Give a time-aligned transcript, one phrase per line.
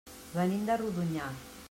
[0.37, 1.31] Venim de Rodonyà.